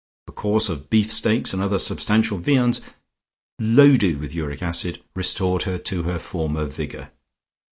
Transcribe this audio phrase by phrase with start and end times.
[0.27, 2.81] A course of beef steaks and other substantial viands
[3.59, 7.11] loaded with uric acid restored her to her former vigour.